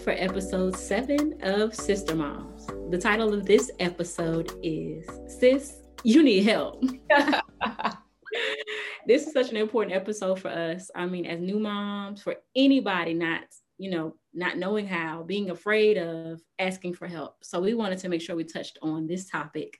[0.00, 2.66] for episode seven of Sister Moms.
[2.88, 5.06] The title of this episode is
[5.38, 6.82] Sis, You Need Help.
[9.06, 10.90] this is such an important episode for us.
[10.94, 13.42] I mean, as new moms, for anybody not,
[13.76, 17.36] you know, not knowing how, being afraid of asking for help.
[17.42, 19.78] So we wanted to make sure we touched on this topic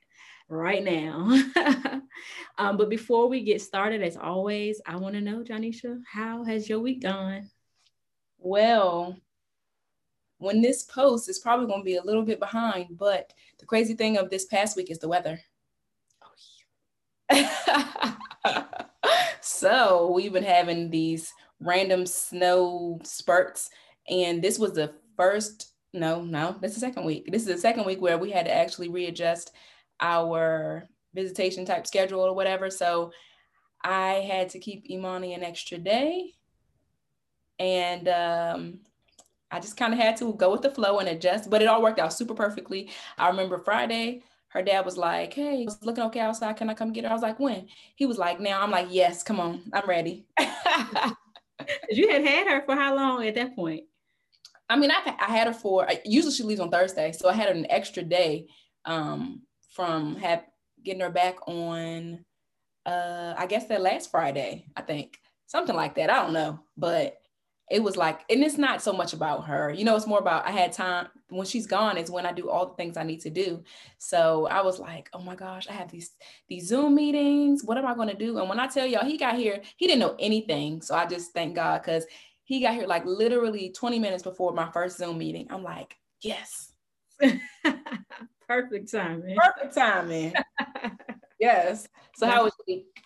[0.50, 1.30] right now.
[2.58, 6.68] um, but before we get started, as always, I want to know, Janisha, how has
[6.68, 7.48] your week gone?
[8.38, 9.16] Well,
[10.40, 13.94] when this post is probably going to be a little bit behind, but the crazy
[13.94, 15.38] thing of this past week is the weather.
[16.24, 16.28] Oh,
[17.32, 18.14] yeah.
[19.42, 23.68] so we've been having these random snow spurts,
[24.08, 25.74] and this was the first.
[25.92, 27.30] No, no, this is the second week.
[27.30, 29.52] This is the second week where we had to actually readjust
[30.00, 32.70] our visitation type schedule or whatever.
[32.70, 33.12] So
[33.82, 36.32] I had to keep Imani an extra day.
[37.58, 38.78] And um,
[39.50, 41.82] I just kind of had to go with the flow and adjust, but it all
[41.82, 42.90] worked out super perfectly.
[43.18, 46.56] I remember Friday, her dad was like, Hey, it's looking okay outside.
[46.56, 47.10] Can I come get her?
[47.10, 47.68] I was like, When?
[47.96, 48.62] He was like, Now.
[48.62, 50.26] I'm like, Yes, come on, I'm ready.
[51.90, 53.84] you had had her for how long at that point?
[54.68, 57.10] I mean, I, I had her for, usually she leaves on Thursday.
[57.10, 58.46] So I had an extra day
[58.84, 59.42] um,
[59.74, 60.44] from have,
[60.84, 62.24] getting her back on,
[62.86, 65.18] uh, I guess that last Friday, I think.
[65.46, 66.10] Something like that.
[66.10, 66.60] I don't know.
[66.76, 67.19] But
[67.70, 70.46] it was like, and it's not so much about her, you know, it's more about
[70.46, 73.20] I had time when she's gone is when I do all the things I need
[73.20, 73.62] to do.
[73.98, 76.10] So I was like, oh my gosh, I have these
[76.48, 77.62] these Zoom meetings.
[77.62, 78.38] What am I going to do?
[78.38, 80.82] And when I tell y'all he got here, he didn't know anything.
[80.82, 82.06] So I just thank God because
[82.42, 85.46] he got here like literally 20 minutes before my first Zoom meeting.
[85.50, 86.72] I'm like, yes.
[88.48, 89.36] Perfect timing.
[89.36, 90.32] Perfect timing.
[91.38, 91.86] yes.
[92.16, 93.04] So how was your week?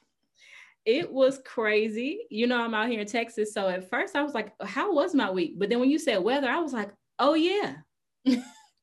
[0.84, 2.26] It was crazy.
[2.30, 3.54] You know, I'm out here in Texas.
[3.54, 5.58] So at first I was like, how was my week?
[5.58, 7.76] But then when you said weather, I was like, oh yeah.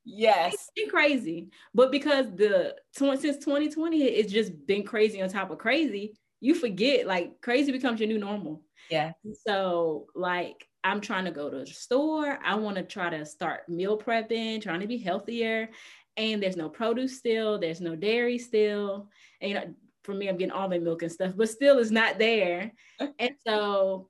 [0.04, 0.54] yes.
[0.54, 1.50] It's been crazy.
[1.74, 7.06] But because the since 2020, it's just been crazy on top of crazy, you forget
[7.06, 8.64] like crazy becomes your new normal.
[8.90, 9.12] Yeah.
[9.46, 12.40] So like I'm trying to go to the store.
[12.44, 15.70] I want to try to start meal prepping, trying to be healthier.
[16.18, 19.10] And there's no produce still, there's no dairy still.
[19.40, 22.18] And you know, for me, I'm getting almond milk and stuff, but still it's not
[22.18, 22.72] there.
[23.20, 24.10] and so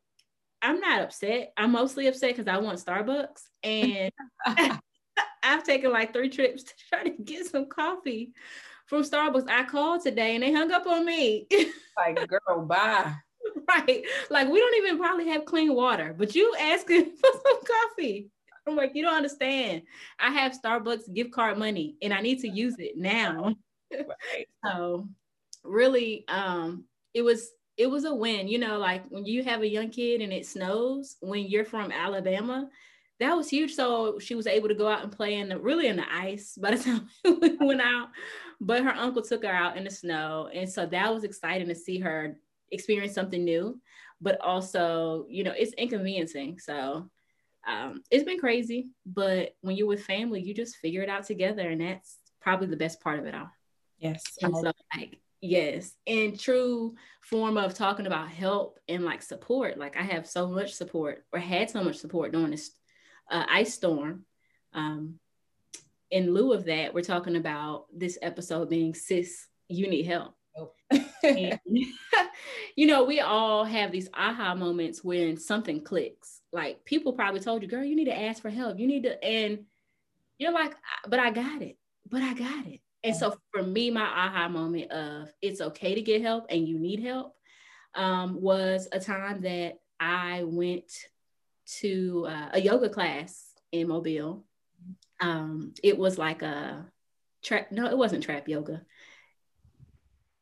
[0.62, 1.54] I'm not upset.
[1.58, 3.42] I'm mostly upset because I want Starbucks.
[3.64, 4.12] And
[5.44, 8.34] I've taken like three trips to try to get some coffee
[8.86, 9.50] from Starbucks.
[9.50, 11.48] I called today and they hung up on me.
[11.98, 13.14] like, girl, bye.
[13.68, 14.04] Right.
[14.30, 18.30] Like, we don't even probably have clean water, but you asking for some coffee.
[18.68, 19.84] I'm like, you don't understand.
[20.20, 23.56] I have Starbucks gift card money and I need to use it now.
[23.92, 24.48] Right.
[24.64, 25.10] So
[25.64, 29.68] really um it was it was a win you know like when you have a
[29.68, 32.70] young kid and it snows when you're from alabama
[33.22, 33.76] that was huge.
[33.76, 36.58] So she was able to go out and play in the really in the ice
[36.60, 38.10] by the time we went out
[38.60, 40.50] but her uncle took her out in the snow.
[40.54, 42.36] And so that was exciting to see her
[42.72, 43.80] experience something new
[44.22, 46.60] but also you know it's inconveniencing.
[46.60, 47.10] So
[47.68, 51.70] um, it's been crazy but when you're with family you just figure it out together
[51.70, 53.52] and that's probably the best part of it all.
[54.00, 54.24] Yes.
[54.42, 59.78] And so like Yes, in true form of talking about help and like support.
[59.78, 62.72] Like I have so much support, or had so much support during this
[63.30, 64.26] uh, ice storm.
[64.74, 65.16] Um,
[66.12, 70.36] in lieu of that, we're talking about this episode being sis, you need help.
[70.56, 70.74] Oh.
[71.24, 71.60] and,
[72.76, 76.42] you know, we all have these aha moments when something clicks.
[76.52, 78.78] Like people probably told you, girl, you need to ask for help.
[78.78, 79.66] You need to, and
[80.38, 80.76] you're like,
[81.08, 81.78] but I got it.
[82.10, 82.82] But I got it.
[83.04, 86.78] And so for me, my aha moment of it's okay to get help and you
[86.80, 87.34] need help
[87.96, 90.92] um, was a time that I went
[91.80, 94.46] to uh, a yoga class in Mobile.
[95.20, 96.86] Um, it was like a
[97.44, 97.72] trap.
[97.72, 98.84] No, it wasn't trap yoga.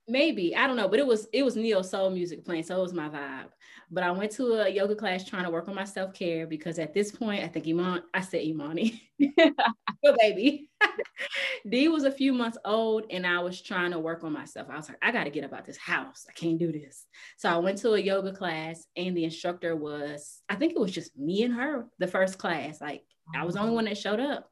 [0.09, 2.81] Maybe I don't know, but it was it was neo soul music playing, so it
[2.81, 3.49] was my vibe.
[3.91, 6.77] But I went to a yoga class trying to work on my self care because
[6.77, 10.69] at this point, I think Iman, I said Imani, your baby.
[11.69, 14.67] D was a few months old and I was trying to work on myself.
[14.69, 16.25] I was like, I got to get up out this house.
[16.29, 17.05] I can't do this.
[17.37, 20.91] So I went to a yoga class and the instructor was, I think it was
[20.91, 22.79] just me and her, the first class.
[22.79, 23.03] Like
[23.35, 24.49] I was the only one that showed up,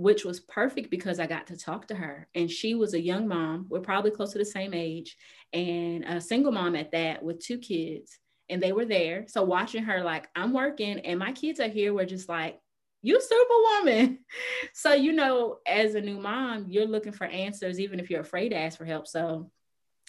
[0.00, 2.26] which was perfect because I got to talk to her.
[2.34, 3.66] And she was a young mom.
[3.68, 5.14] We're probably close to the same age
[5.52, 8.18] and a single mom at that with two kids
[8.48, 9.26] and they were there.
[9.28, 12.58] So watching her, like, I'm working and my kids are here, we're just like,
[13.02, 14.20] you superwoman.
[14.72, 18.50] So, you know, as a new mom, you're looking for answers, even if you're afraid
[18.50, 19.06] to ask for help.
[19.06, 19.50] So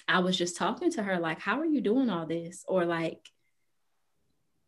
[0.07, 2.63] I was just talking to her, like, how are you doing all this?
[2.65, 3.19] Or like,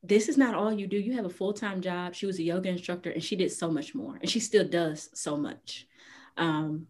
[0.04, 0.98] this is not all you do.
[0.98, 2.14] You have a full time job.
[2.14, 5.10] She was a yoga instructor and she did so much more, and she still does
[5.14, 5.88] so much.
[6.36, 6.88] Um,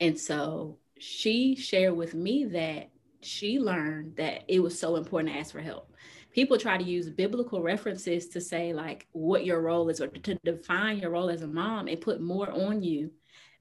[0.00, 2.90] and so she shared with me that
[3.20, 5.92] she learned that it was so important to ask for help.
[6.32, 10.38] People try to use biblical references to say, like, what your role is, or to
[10.44, 13.10] define your role as a mom and put more on you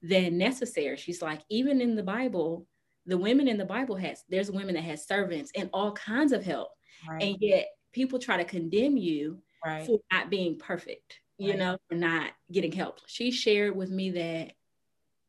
[0.01, 0.97] than necessary.
[0.97, 2.65] She's like, even in the Bible,
[3.05, 6.45] the women in the Bible has, there's women that has servants and all kinds of
[6.45, 6.69] help.
[7.09, 7.21] Right.
[7.21, 9.85] And yet people try to condemn you right.
[9.85, 11.59] for not being perfect, you right.
[11.59, 12.99] know, for not getting help.
[13.07, 14.53] She shared with me that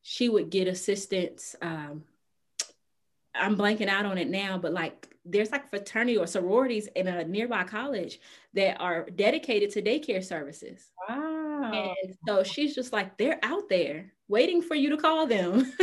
[0.02, 1.54] she would get assistance.
[1.60, 2.04] Um,
[3.34, 7.24] I'm blanking out on it now, but like there's like fraternity or sororities in a
[7.24, 8.20] nearby college
[8.54, 10.90] that are dedicated to daycare services.
[11.08, 11.72] Wow.
[11.72, 15.72] And so she's just like, they're out there waiting for you to call them.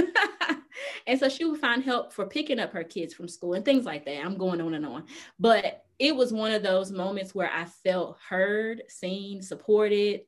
[1.09, 3.83] and so she would find help for picking up her kids from school and things
[3.83, 4.23] like that.
[4.23, 5.05] I'm going on and on.
[5.39, 10.21] But it was one of those moments where I felt heard, seen, supported,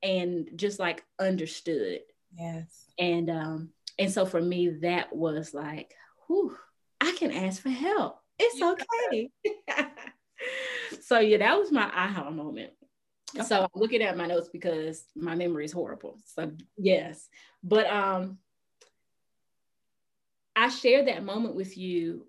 [0.00, 2.02] and just like understood.
[2.38, 2.86] Yes.
[3.00, 5.92] And um, and so for me, that was like,
[6.28, 6.56] whew,
[7.00, 8.20] I can ask for help.
[8.38, 9.30] It's okay.
[11.00, 12.70] so yeah, that was my aha moment.
[13.34, 13.44] Okay.
[13.44, 16.20] So I'm looking at my notes because my memory is horrible.
[16.26, 17.28] So yes.
[17.64, 18.38] But um
[20.58, 22.26] I shared that moment with you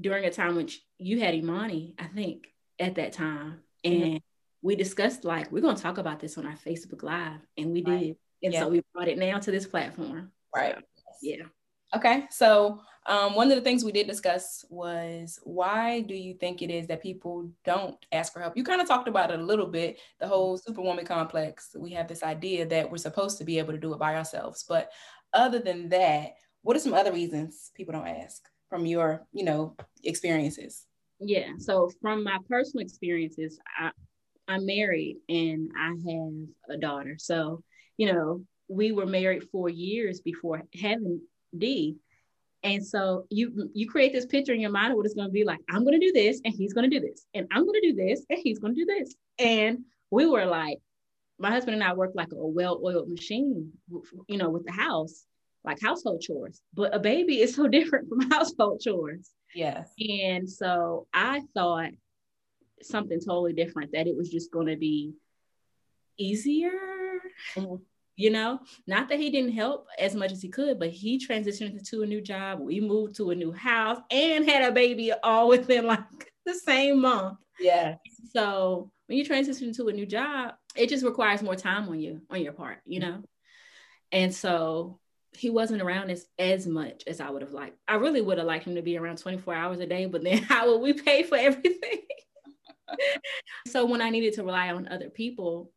[0.00, 2.48] during a time when you had Imani, I think,
[2.78, 3.60] at that time.
[3.84, 3.92] Mm-hmm.
[3.92, 4.16] And mm-hmm.
[4.62, 7.40] we discussed like we're gonna talk about this on our Facebook Live.
[7.58, 8.00] And we right.
[8.00, 8.16] did.
[8.42, 8.60] And yeah.
[8.60, 10.32] so we brought it now to this platform.
[10.54, 10.76] Right.
[10.76, 11.42] So, yeah.
[11.94, 12.24] Okay.
[12.30, 16.70] So um, one of the things we did discuss was why do you think it
[16.70, 18.56] is that people don't ask for help?
[18.56, 21.74] You kind of talked about it a little bit, the whole superwoman complex.
[21.76, 24.64] We have this idea that we're supposed to be able to do it by ourselves.
[24.66, 24.90] But
[25.34, 26.34] other than that,
[26.68, 29.74] what are some other reasons people don't ask from your, you know,
[30.04, 30.84] experiences?
[31.18, 31.52] Yeah.
[31.56, 33.90] So from my personal experiences, I,
[34.48, 37.16] I'm married and I have a daughter.
[37.18, 37.62] So,
[37.96, 41.22] you know, we were married for years before having
[41.56, 41.96] D.
[42.62, 45.32] And so you you create this picture in your mind of what it's going to
[45.32, 45.60] be like.
[45.70, 47.92] I'm going to do this, and he's going to do this, and I'm going to
[47.92, 49.14] do this, and he's going to do this.
[49.38, 50.80] And we were like,
[51.38, 53.72] my husband and I worked like a well-oiled machine,
[54.26, 55.24] you know, with the house,
[55.64, 56.60] like household chores.
[56.74, 59.30] But a baby is so different from household chores.
[59.54, 59.92] Yes.
[59.98, 61.90] And so I thought
[62.82, 65.14] something totally different that it was just going to be
[66.16, 66.70] easier.
[67.56, 67.76] Mm-hmm
[68.18, 71.78] you know not that he didn't help as much as he could but he transitioned
[71.78, 75.48] into a new job we moved to a new house and had a baby all
[75.54, 77.94] within like the same month yeah
[78.34, 82.20] so when you transition to a new job it just requires more time on you
[82.28, 83.22] on your part you know
[84.10, 84.98] and so
[85.32, 88.46] he wasn't around as as much as i would have liked i really would have
[88.46, 91.22] liked him to be around 24 hours a day but then how would we pay
[91.22, 92.00] for everything
[93.66, 95.70] so when i needed to rely on other people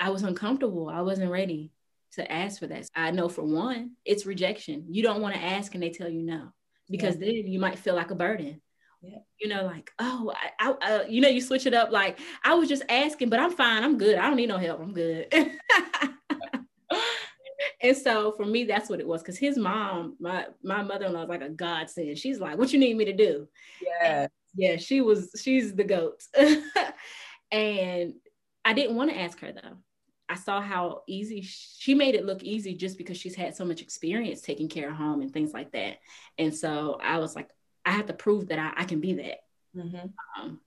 [0.00, 0.88] I was uncomfortable.
[0.88, 1.70] I wasn't ready
[2.12, 2.88] to ask for that.
[2.96, 4.86] I know for one, it's rejection.
[4.88, 6.48] You don't want to ask and they tell you no
[6.88, 7.26] because yeah.
[7.26, 8.62] then you might feel like a burden.
[9.02, 9.18] Yeah.
[9.38, 11.90] You know, like, oh, I, I, uh, you know, you switch it up.
[11.90, 13.84] Like, I was just asking, but I'm fine.
[13.84, 14.16] I'm good.
[14.16, 14.80] I don't need no help.
[14.80, 15.32] I'm good.
[17.82, 19.22] and so for me, that's what it was.
[19.22, 22.18] Cause his mom, my my mother-in-law is like a godsend.
[22.18, 23.48] She's like, what you need me to do?
[23.82, 24.22] Yeah.
[24.22, 26.22] And yeah, she was, she's the goat.
[27.50, 28.14] and
[28.64, 29.78] I didn't want to ask her though.
[30.28, 33.82] I saw how easy she made it look easy just because she's had so much
[33.82, 35.96] experience taking care of home and things like that.
[36.38, 37.50] And so I was like,
[37.84, 39.38] I have to prove that I, I can be that.
[39.76, 40.40] Mm-hmm.
[40.40, 40.60] Um,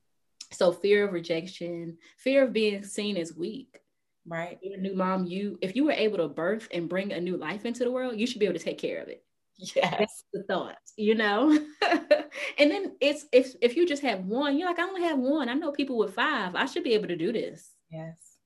[0.52, 3.80] so fear of rejection, fear of being seen as weak.
[4.26, 4.60] Right.
[4.62, 7.38] Being a new mom, you if you were able to birth and bring a new
[7.38, 9.24] life into the world, you should be able to take care of it.
[9.58, 9.96] Yes.
[10.00, 11.52] That's the thought, you know?
[12.58, 15.50] and then it's if if you just have one, you're like, I only have one.
[15.50, 16.56] I know people with five.
[16.56, 17.72] I should be able to do this.
[17.92, 18.38] Yes.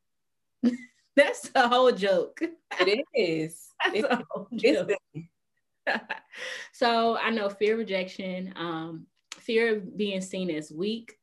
[1.16, 2.42] That's a whole joke.
[2.80, 3.70] It is.
[3.94, 4.92] it's a whole joke.
[6.74, 9.08] so I know fear of rejection, um,
[9.40, 11.16] fear of being seen as weak,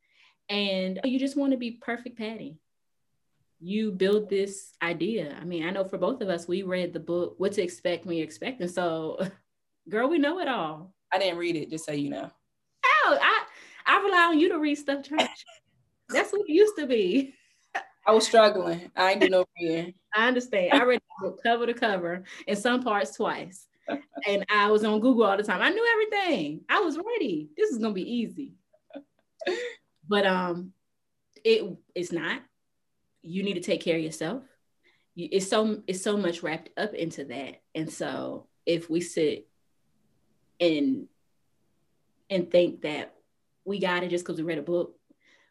[0.49, 2.59] and you just want to be perfect Patty.
[3.65, 5.35] You build this idea.
[5.41, 8.05] I mean, I know for both of us, we read the book What to Expect
[8.05, 8.69] When You're Expecting.
[8.69, 9.19] So,
[9.89, 10.93] girl, we know it all.
[11.11, 12.31] I didn't read it, just so you know.
[12.85, 13.45] Oh, I
[13.87, 15.47] I rely on you to read stuff, church.
[16.11, 17.33] That's what it used to be.
[18.07, 18.91] I was struggling.
[18.95, 19.95] I ain't do no reading.
[20.15, 20.75] I understand.
[20.75, 23.67] I read the book cover to cover in some parts twice.
[24.29, 25.63] and I was on Google all the time.
[25.63, 26.61] I knew everything.
[26.69, 27.49] I was ready.
[27.57, 28.57] This is gonna be easy.
[30.07, 30.75] But um
[31.43, 32.43] it it's not.
[33.27, 34.43] You need to take care of yourself.
[35.17, 37.63] It's so it's so much wrapped up into that.
[37.75, 39.49] And so if we sit
[40.61, 41.09] and
[42.31, 43.15] and think that
[43.65, 44.95] we got it just because we read a book,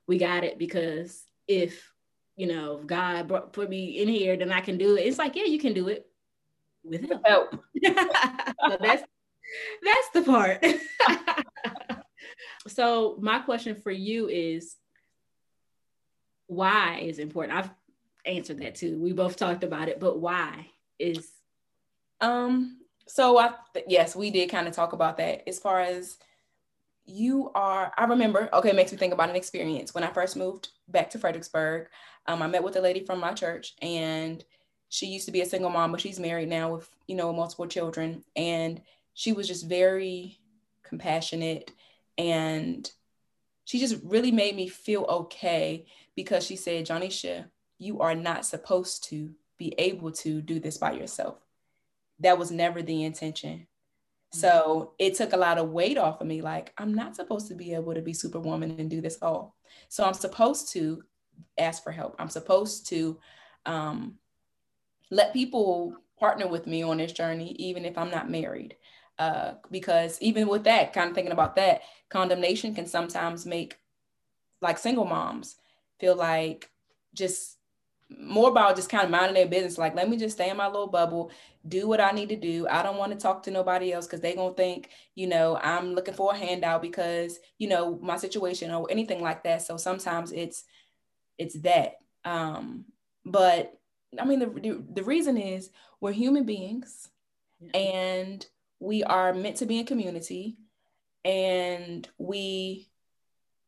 [0.07, 1.91] we got it because if
[2.35, 5.01] you know God brought, put me in here, then I can do it.
[5.01, 6.05] It's like, yeah, you can do it
[6.83, 7.25] with help.
[7.25, 7.51] help.
[7.83, 9.03] so that's
[9.83, 10.65] that's the part.
[12.67, 14.75] so my question for you is
[16.55, 17.57] why is important?
[17.57, 17.69] I've
[18.25, 18.99] answered that too.
[18.99, 20.67] We both talked about it, but why
[20.99, 21.31] is
[22.21, 23.53] um so I
[23.87, 26.17] yes, we did kind of talk about that as far as
[27.05, 30.37] you are I remember, okay, it makes me think about an experience when I first
[30.37, 31.87] moved back to Fredericksburg.
[32.27, 34.43] Um, I met with a lady from my church and
[34.89, 37.67] she used to be a single mom, but she's married now with, you know, multiple
[37.67, 38.23] children.
[38.35, 38.81] And
[39.15, 40.39] she was just very
[40.83, 41.71] compassionate
[42.17, 42.89] and
[43.65, 47.45] she just really made me feel okay because she said, "Johnny, Jonisha,
[47.79, 51.37] you are not supposed to be able to do this by yourself.
[52.19, 53.59] That was never the intention.
[53.59, 54.39] Mm-hmm.
[54.39, 56.41] So it took a lot of weight off of me.
[56.41, 59.55] Like, I'm not supposed to be able to be superwoman and do this all.
[59.89, 61.03] So I'm supposed to
[61.57, 62.15] ask for help.
[62.19, 63.19] I'm supposed to
[63.65, 64.15] um,
[65.09, 68.75] let people partner with me on this journey, even if I'm not married.
[69.19, 73.77] Uh, because even with that, kind of thinking about that, condemnation can sometimes make
[74.61, 75.57] like single moms
[76.03, 76.69] feel like
[77.13, 77.57] just
[78.09, 79.77] more about just kind of minding their business.
[79.77, 81.31] Like, let me just stay in my little bubble,
[81.65, 82.67] do what I need to do.
[82.67, 85.57] I don't want to talk to nobody else because they're going to think, you know,
[85.63, 89.61] I'm looking for a handout because, you know, my situation or anything like that.
[89.61, 90.65] So sometimes it's,
[91.37, 91.95] it's that.
[92.25, 92.83] Um,
[93.23, 93.79] but
[94.19, 95.69] I mean, the, the, reason is
[96.01, 97.07] we're human beings
[97.61, 97.79] yeah.
[97.79, 98.45] and
[98.81, 100.57] we are meant to be in community
[101.23, 102.89] and we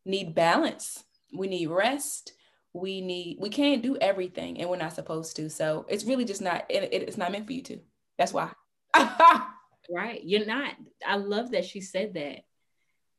[0.05, 1.05] need balance.
[1.33, 2.33] We need rest.
[2.73, 5.49] We need, we can't do everything and we're not supposed to.
[5.49, 7.79] So it's really just not, it, it's not meant for you to.
[8.17, 8.51] That's why.
[9.89, 10.21] right.
[10.23, 10.73] You're not.
[11.05, 12.39] I love that she said that.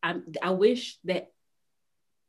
[0.03, 1.31] I, I wish that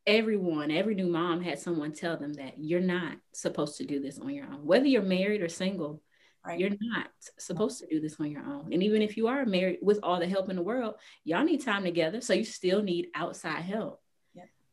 [0.07, 4.17] everyone, every new mom had someone tell them that you're not supposed to do this
[4.17, 4.65] on your own.
[4.65, 6.01] Whether you're married or single,
[6.45, 6.57] right.
[6.57, 7.07] you're not
[7.37, 8.71] supposed to do this on your own.
[8.71, 11.61] And even if you are married with all the help in the world, y'all need
[11.61, 12.21] time together.
[12.21, 14.01] So you still need outside help.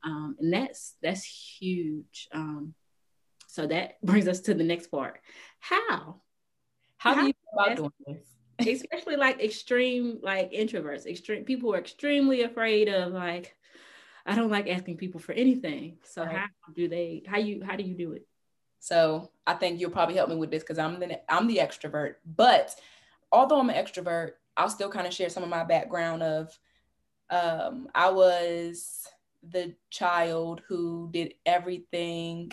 [0.05, 2.29] Um, and that's that's huge.
[2.33, 2.75] Um,
[3.47, 5.21] so that brings us to the next part.
[5.61, 6.21] How?
[6.99, 8.35] How, How do you about doing this?
[8.59, 13.57] especially like extreme like introverts, extreme people who are extremely afraid of like
[14.27, 15.99] I don't like asking people for anything.
[16.05, 16.37] So right.
[16.37, 18.27] how do they how you how do you do it?
[18.79, 22.15] So I think you'll probably help me with this because I'm the I'm the extrovert.
[22.25, 22.75] But
[23.33, 26.57] although I'm an extrovert, I'll still kind of share some of my background of
[27.31, 29.07] um, I was
[29.51, 32.53] the child who did everything.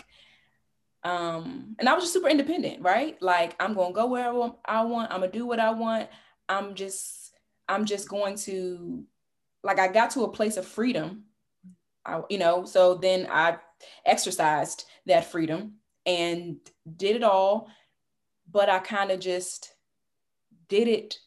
[1.04, 3.20] Um, and I was just super independent, right?
[3.20, 6.08] Like I'm gonna go where I want, I'm gonna do what I want.
[6.48, 7.32] I'm just,
[7.68, 9.04] I'm just going to
[9.62, 11.24] like I got to a place of freedom
[12.04, 13.58] I, you know, so then I
[14.04, 15.74] exercised that freedom
[16.06, 16.56] and
[16.96, 17.68] did it all,
[18.50, 19.72] but I kind of just
[20.68, 21.18] did it.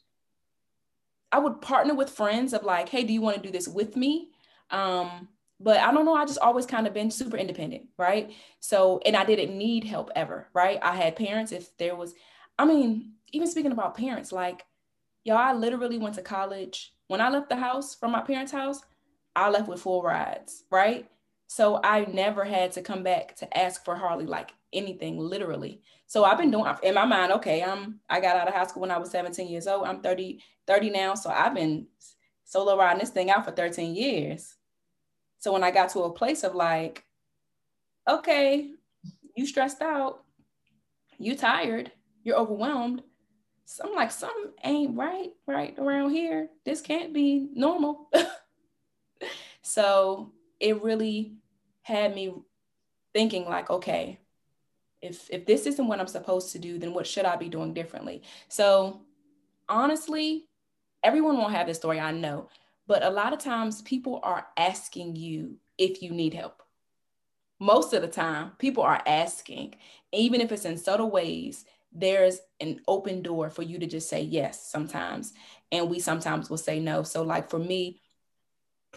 [1.32, 3.96] I would partner with friends of like, hey, do you want to do this with
[3.96, 4.30] me?
[4.70, 5.30] Um,
[5.60, 8.32] but I don't know, I just always kind of been super independent, right?
[8.60, 10.80] So, and I didn't need help ever, right?
[10.82, 12.14] I had parents if there was,
[12.60, 14.66] I mean, even speaking about parents, like,
[15.24, 16.94] y'all, I literally went to college.
[17.08, 18.82] When I left the house from my parents' house,
[19.36, 21.08] I left with full rides, right?
[21.48, 25.82] So I never had to come back to ask for hardly like anything, literally.
[26.08, 28.82] So I've been doing in my mind, okay, I'm I got out of high school
[28.82, 29.86] when I was 17 years old.
[29.86, 31.16] I'm 30, 30 now.
[31.16, 31.88] So I've been
[32.44, 34.56] solo riding this thing out for 13 years.
[35.46, 37.04] So when I got to a place of like,
[38.10, 38.72] okay,
[39.36, 40.24] you stressed out,
[41.20, 41.92] you tired,
[42.24, 43.04] you're overwhelmed.
[43.66, 46.50] So I'm like, something ain't right, right around here.
[46.66, 48.10] This can't be normal.
[49.62, 51.34] So it really
[51.82, 52.34] had me
[53.14, 54.20] thinking like, okay,
[55.02, 57.74] if if this isn't what I'm supposed to do, then what should I be doing
[57.74, 58.22] differently?
[58.48, 59.02] So
[59.68, 60.48] honestly,
[61.04, 62.50] everyone won't have this story, I know,
[62.88, 66.62] but a lot of times people are asking you if you need help.
[67.60, 69.76] Most of the time, people are asking,
[70.12, 74.22] even if it's in subtle ways, there's an open door for you to just say
[74.22, 75.34] yes sometimes.
[75.72, 77.04] And we sometimes will say no.
[77.04, 78.02] So, like for me,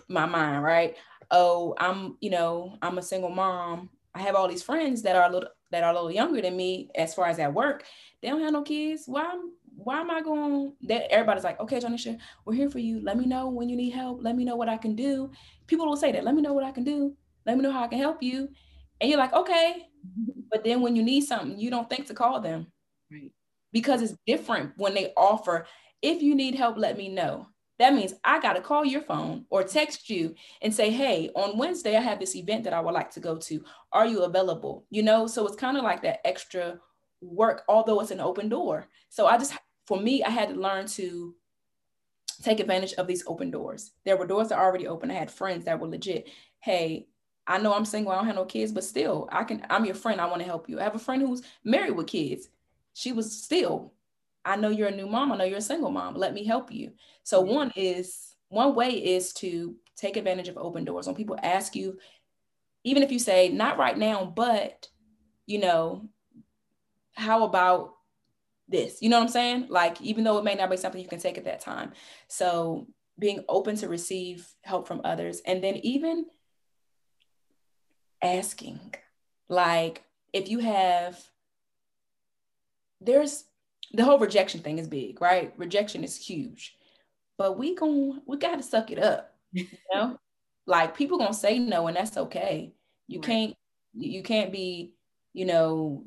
[0.08, 0.96] my mind, right?
[1.30, 3.90] Oh, I'm, you know, I'm a single mom.
[4.14, 6.56] I have all these friends that are a little that are a little younger than
[6.56, 7.84] me as far as at work.
[8.20, 9.04] They don't have no kids.
[9.06, 9.38] Why
[9.78, 13.00] why am I going that everybody's like, okay, Jonisha, we're here for you.
[13.00, 14.18] Let me know when you need help.
[14.22, 15.30] Let me know what I can do.
[15.66, 16.24] People will say that.
[16.24, 17.14] Let me know what I can do.
[17.46, 18.48] Let me know how I can help you.
[19.00, 19.86] And you're like, okay.
[20.50, 22.68] But then when you need something, you don't think to call them.
[23.12, 23.30] Right.
[23.70, 25.66] Because it's different when they offer,
[26.00, 29.44] if you need help, let me know that means I got to call your phone
[29.50, 32.94] or text you and say, hey, on Wednesday, I have this event that I would
[32.94, 33.64] like to go to.
[33.92, 34.84] Are you available?
[34.90, 36.80] You know, so it's kind of like that extra
[37.20, 38.86] work, although it's an open door.
[39.10, 39.54] So I just,
[39.88, 41.34] for me, I had to learn to
[42.42, 43.92] take advantage of these open doors.
[44.04, 45.10] There were doors that already open.
[45.10, 46.28] I had friends that were legit.
[46.60, 47.08] Hey,
[47.46, 49.94] I know I'm single, I don't have no kids, but still, I can, I'm your
[49.94, 50.20] friend.
[50.20, 50.78] I want to help you.
[50.78, 52.48] I have a friend who's married with kids.
[52.92, 53.94] She was still
[54.48, 55.30] I know you're a new mom.
[55.30, 56.14] I know you're a single mom.
[56.14, 56.92] Let me help you.
[57.22, 57.54] So mm-hmm.
[57.54, 61.06] one is one way is to take advantage of open doors.
[61.06, 61.98] When people ask you,
[62.82, 64.88] even if you say not right now, but
[65.44, 66.08] you know,
[67.14, 67.97] how about
[68.68, 69.00] this?
[69.00, 69.66] You know what I'm saying?
[69.68, 71.92] Like even though it may not be something you can take at that time.
[72.28, 72.86] So
[73.18, 76.26] being open to receive help from others and then even
[78.22, 78.94] asking
[79.48, 81.18] like if you have
[83.00, 83.44] there's
[83.92, 85.52] the whole rejection thing is big, right?
[85.56, 86.76] Rejection is huge.
[87.36, 89.34] But we going we got to suck it up.
[89.52, 90.18] You know?
[90.66, 92.72] like people going to say no and that's okay.
[93.06, 93.26] You right.
[93.26, 93.56] can't
[93.94, 94.94] you can't be,
[95.32, 96.04] you know,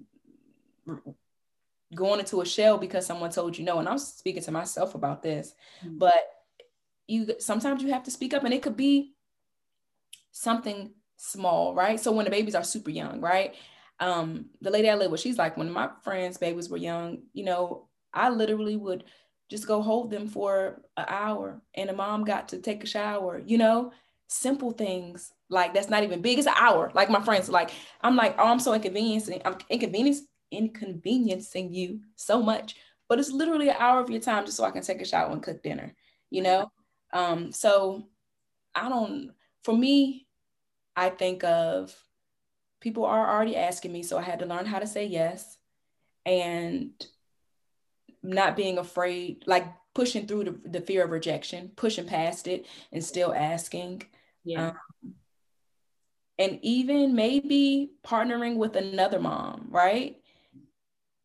[1.94, 5.22] going into a shell because someone told you no and I'm speaking to myself about
[5.22, 5.54] this.
[5.84, 5.98] Mm-hmm.
[5.98, 6.24] But
[7.08, 9.14] you sometimes you have to speak up and it could be
[10.32, 12.00] something small, right?
[12.00, 13.56] So when the babies are super young, right?
[14.02, 17.46] um, the lady I live with, she's like, when my friends' babies were young, you
[17.46, 19.06] know, I literally would
[19.50, 23.42] just go hold them for an hour and the mom got to take a shower,
[23.46, 23.92] you know,
[24.28, 26.40] simple things like that's not even big.
[26.40, 26.92] It's an hour.
[26.96, 27.72] Like my friends, like,
[28.02, 32.76] I'm like, oh, I'm so inconveniencing, I'm inconveniencing, inconveniencing you so much,
[33.10, 35.32] but it's literally an hour of your time just so I can take a shower
[35.32, 35.96] and cook dinner,
[36.30, 36.72] you know?
[37.14, 38.08] Um, so
[38.76, 39.32] I don't,
[39.64, 40.28] for me,
[40.96, 41.96] I think of
[42.80, 44.04] people are already asking me.
[44.04, 45.58] So I had to learn how to say yes
[46.26, 46.92] and
[48.24, 53.04] not being afraid, like pushing through the, the fear of rejection, pushing past it and
[53.04, 54.04] still asking.
[54.44, 54.70] Yeah.
[54.70, 55.14] Um,
[56.40, 60.21] and even maybe partnering with another mom, right?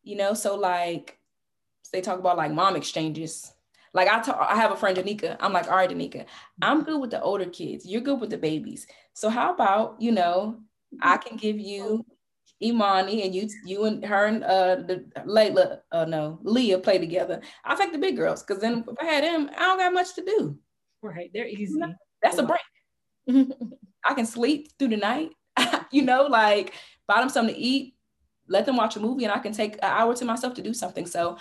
[0.07, 1.19] You know, so like
[1.91, 3.51] they talk about like mom exchanges.
[3.93, 5.35] Like I talk, I have a friend, Danica.
[5.41, 6.25] I'm like, all right, Danica,
[6.61, 7.85] I'm good with the older kids.
[7.85, 8.87] You're good with the babies.
[9.13, 10.61] So how about, you know,
[11.01, 12.05] I can give you
[12.63, 17.41] Imani and you you and her and uh the Layla uh no Leah play together.
[17.65, 20.15] I'll take the big girls because then if I had them, I don't got much
[20.15, 20.57] to do.
[21.01, 21.29] Right.
[21.33, 21.81] They're easy.
[22.23, 22.61] That's a break.
[24.05, 25.31] I can sleep through the night.
[25.91, 26.73] you know, like
[27.07, 27.95] buy them something to eat,
[28.47, 30.73] let them watch a movie, and I can take an hour to myself to do
[30.73, 31.05] something.
[31.05, 31.37] So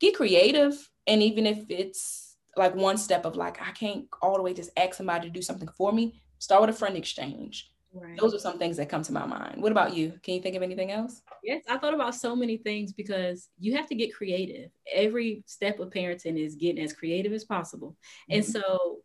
[0.00, 0.90] get creative.
[1.06, 4.70] And even if it's like one step of like, I can't all the way just
[4.76, 8.18] ask somebody to do something for me, start with a friend exchange Right.
[8.18, 9.62] Those are some things that come to my mind.
[9.62, 10.12] What about you?
[10.22, 11.22] Can you think of anything else?
[11.42, 14.70] Yes, I thought about so many things because you have to get creative.
[14.92, 17.96] Every step of parenting is getting as creative as possible.
[18.30, 18.34] Mm-hmm.
[18.34, 18.98] And so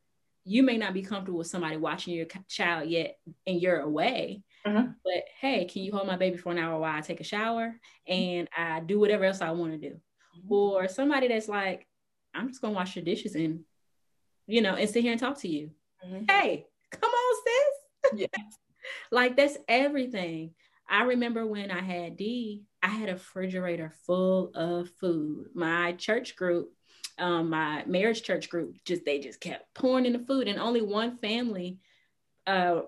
[0.44, 4.44] you may not be comfortable with somebody watching your child yet and you're away.
[4.65, 4.91] Mm-hmm.
[5.04, 7.76] But hey, can you hold my baby for an hour while I take a shower
[8.08, 9.95] and I do whatever else I want to do?
[9.95, 10.54] Mm-hmm.
[10.54, 11.88] Or somebody that's like,
[12.34, 13.65] I'm just gonna wash your dishes and
[14.47, 15.71] you know, and sit here and talk to you.
[16.06, 16.26] Mm-hmm.
[16.30, 18.21] Hey, come on, sis.
[18.21, 18.43] Yeah.
[19.12, 20.52] like that's everything.
[20.89, 25.47] I remember when I had D, I had a refrigerator full of food.
[25.56, 26.73] My church group,
[27.17, 30.82] um, my marriage church group, just they just kept pouring in the food, and only
[30.82, 31.80] one family,
[32.45, 32.82] uh,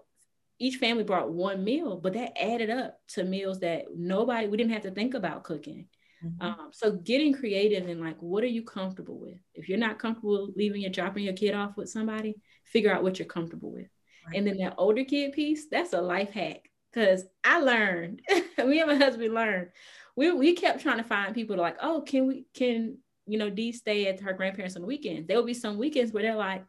[0.59, 4.73] each family brought one meal, but that added up to meals that nobody we didn't
[4.73, 5.87] have to think about cooking.
[6.23, 6.41] Mm-hmm.
[6.41, 9.37] Um, so getting creative and like, what are you comfortable with?
[9.53, 13.19] If you're not comfortable leaving your dropping your kid off with somebody, figure out what
[13.19, 13.87] you're comfortable with.
[14.33, 16.69] And then that older kid piece, that's a life hack.
[16.93, 18.21] Cause I learned,
[18.57, 19.69] me and my husband learned.
[20.15, 23.49] We we kept trying to find people to like, oh, can we can you know
[23.49, 25.27] Dee stay at her grandparents on the weekends?
[25.27, 26.65] There will be some weekends where they're like,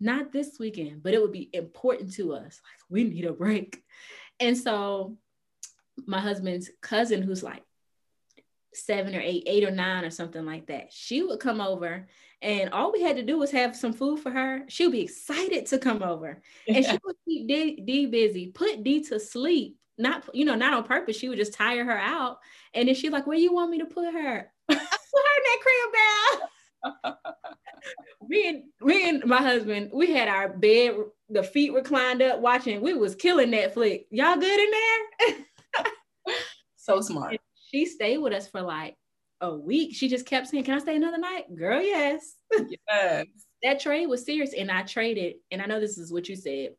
[0.00, 2.42] not this weekend, but it would be important to us.
[2.42, 3.82] Like we need a break.
[4.38, 5.16] And so
[6.06, 7.62] my husband's cousin, who's like
[8.72, 12.06] seven or eight, eight or nine or something like that, she would come over
[12.42, 14.62] and all we had to do was have some food for her.
[14.68, 16.40] She would be excited to come over.
[16.66, 19.76] And she would keep D, D busy, put D to sleep.
[19.98, 21.16] Not, you know, not on purpose.
[21.16, 22.38] She would just tire her out.
[22.72, 24.52] And then she's like, Where you want me to put her?
[24.68, 25.92] put her in that crib
[27.04, 27.16] now.
[28.28, 30.94] me and me and my husband, we had our bed,
[31.28, 32.80] the feet reclined up watching.
[32.80, 34.04] We was killing Netflix.
[34.10, 35.36] Y'all good in there?
[36.76, 37.32] so smart.
[37.32, 38.96] And she stayed with us for like
[39.40, 39.94] a week.
[39.94, 41.54] She just kept saying, Can I stay another night?
[41.54, 42.34] Girl, yes.
[42.88, 43.26] Yes.
[43.62, 44.52] that trade was serious.
[44.54, 46.70] And I traded, and I know this is what you said,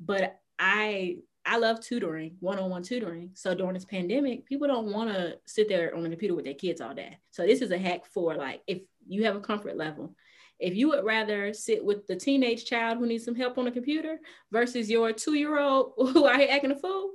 [0.00, 3.30] but I I love tutoring, one-on-one tutoring.
[3.34, 6.54] So during this pandemic, people don't want to sit there on the computer with their
[6.54, 7.18] kids all day.
[7.32, 10.14] So this is a hack for like if you have a comfort level
[10.58, 13.72] if you would rather sit with the teenage child who needs some help on a
[13.72, 14.18] computer
[14.52, 17.10] versus your two year old who are acting a fool,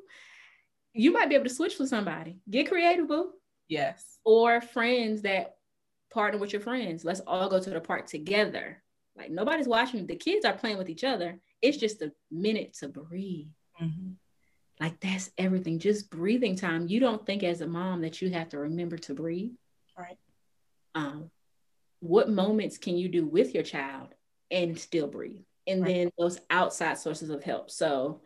[0.93, 2.39] you might be able to switch with somebody.
[2.49, 3.32] Get creative, boo.
[3.67, 4.19] Yes.
[4.25, 5.56] Or friends that
[6.12, 7.06] partner with your friends.
[7.06, 8.82] Let's all go to the park together.
[9.15, 10.08] Like nobody's watching.
[10.08, 11.39] The kids are playing with each other.
[11.62, 13.47] It's just a minute to breathe.
[13.82, 14.12] Mm-hmm.
[14.80, 15.80] Like that's everything.
[15.80, 16.88] Just breathing time.
[16.88, 19.52] You don't think as a mom that you have to remember to breathe.
[19.97, 20.17] Right.
[20.95, 21.30] Um,
[22.00, 24.10] what moments can you do with your child
[24.52, 25.44] and still breathe?
[25.68, 25.88] And right.
[25.88, 27.70] then those outside sources of help.
[27.70, 28.22] So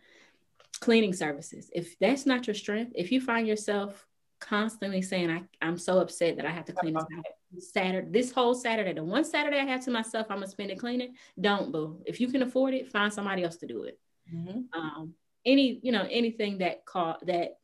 [0.80, 1.70] cleaning services.
[1.74, 4.06] If that's not your strength, if you find yourself
[4.40, 8.32] constantly saying, I, I'm so upset that I have to clean this house Saturday, this
[8.32, 11.16] whole Saturday, the one Saturday I have to myself, I'm gonna spend it cleaning.
[11.40, 12.02] Don't boo.
[12.06, 14.00] If you can afford it, find somebody else to do it.
[14.34, 14.80] Mm-hmm.
[14.80, 15.14] Um,
[15.46, 17.58] any, you know, anything that call that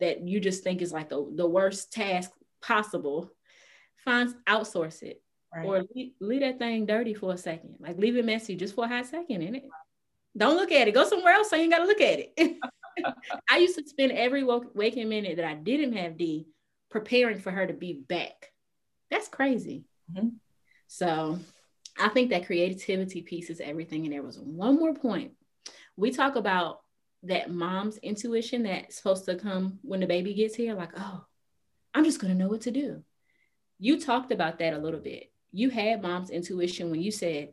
[0.00, 3.30] that you just think is like the, the worst task possible,
[4.04, 5.22] find outsource it.
[5.54, 5.66] Right.
[5.66, 7.76] Or leave, leave, that thing dirty for a second.
[7.78, 9.64] Like leave it messy just for a hot second in it.
[10.36, 10.94] Don't look at it.
[10.94, 12.58] Go somewhere else so you ain't gotta look at it.
[13.50, 16.46] I used to spend every waking minute that I didn't have D
[16.90, 18.52] preparing for her to be back.
[19.10, 19.84] That's crazy.
[20.12, 20.28] Mm-hmm.
[20.88, 21.38] So
[21.98, 24.04] I think that creativity piece is everything.
[24.04, 25.32] And there was one more point.
[25.96, 26.80] We talk about
[27.22, 31.24] that mom's intuition that's supposed to come when the baby gets here, like, oh,
[31.94, 33.02] I'm just gonna know what to do.
[33.84, 35.30] You talked about that a little bit.
[35.52, 37.52] You had mom's intuition when you said,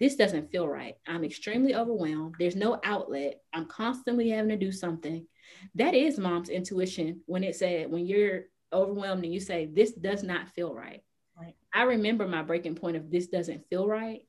[0.00, 0.96] this doesn't feel right.
[1.06, 2.34] I'm extremely overwhelmed.
[2.36, 3.42] There's no outlet.
[3.52, 5.28] I'm constantly having to do something.
[5.76, 10.24] That is mom's intuition when it said, when you're overwhelmed and you say, this does
[10.24, 11.04] not feel right.
[11.40, 11.54] Right.
[11.72, 14.22] I remember my breaking point of this doesn't feel right.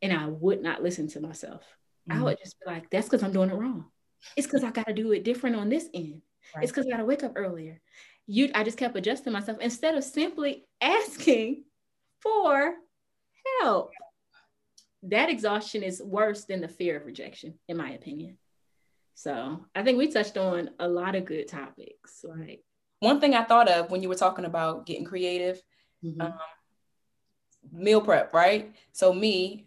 [0.00, 1.64] And I would not listen to myself.
[2.08, 2.20] Mm-hmm.
[2.20, 3.86] I would just be like, that's because I'm doing it wrong.
[4.36, 6.22] It's because I got to do it different on this end.
[6.54, 6.62] Right.
[6.62, 7.80] It's because I got to wake up earlier.
[8.26, 11.64] You, I just kept adjusting myself instead of simply asking
[12.20, 12.74] for
[13.60, 13.90] help
[15.04, 18.38] that exhaustion is worse than the fear of rejection, in my opinion.
[19.14, 22.24] So I think we touched on a lot of good topics.
[22.24, 22.62] Like
[23.00, 25.62] one thing I thought of when you were talking about getting creative,
[26.02, 26.20] mm-hmm.
[26.20, 26.34] um,
[27.72, 28.74] meal prep, right?
[28.92, 29.66] So me,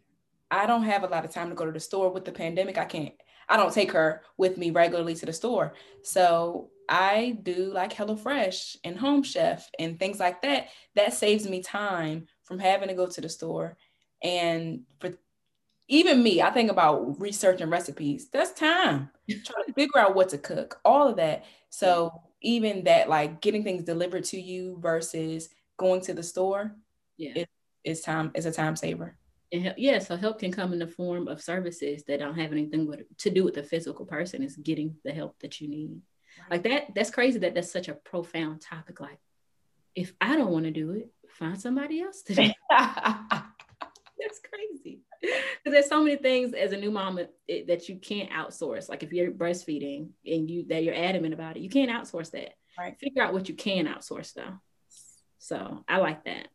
[0.49, 2.77] I don't have a lot of time to go to the store with the pandemic.
[2.77, 3.13] I can't.
[3.47, 5.73] I don't take her with me regularly to the store.
[6.03, 10.67] So I do like HelloFresh and Home Chef and things like that.
[10.95, 13.77] That saves me time from having to go to the store
[14.23, 15.11] and for
[15.89, 18.29] even me, I think about researching recipes.
[18.29, 21.45] That's time trying to figure out what to cook, all of that.
[21.69, 26.75] So even that, like getting things delivered to you versus going to the store,
[27.17, 27.49] yeah, it,
[27.83, 28.31] it's time.
[28.35, 29.17] It's a time saver.
[29.53, 32.85] And yeah, so help can come in the form of services that don't have anything
[32.85, 34.43] with, to do with the physical person.
[34.43, 36.01] It's getting the help that you need.
[36.49, 36.93] Like that.
[36.95, 37.39] That's crazy.
[37.39, 38.99] That that's such a profound topic.
[38.99, 39.19] Like,
[39.95, 42.41] if I don't want to do it, find somebody else to do.
[42.43, 42.55] it.
[44.19, 48.29] that's crazy because there's so many things as a new mom it, that you can't
[48.31, 52.31] outsource like if you're breastfeeding and you that you're adamant about it you can't outsource
[52.31, 54.53] that right figure out what you can outsource though
[55.39, 56.47] so i like that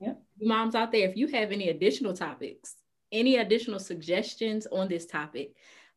[0.00, 2.76] yeah moms out there if you have any additional topics
[3.12, 5.54] any additional suggestions on this topic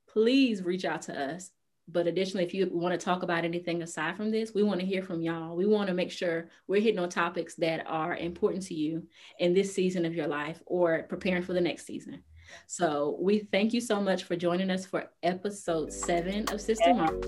[0.07, 1.51] please reach out to us
[1.91, 4.85] but additionally, if you want to talk about anything aside from this, we want to
[4.85, 5.55] hear from y'all.
[5.55, 9.07] We want to make sure we're hitting on topics that are important to you
[9.39, 12.23] in this season of your life or preparing for the next season.
[12.67, 17.21] So we thank you so much for joining us for episode seven of Sister Mom.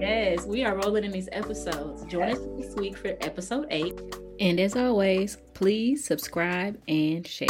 [0.00, 2.04] Yes, we are rolling in these episodes.
[2.04, 4.00] Join us this week for episode eight.
[4.40, 7.48] And as always, please subscribe and share.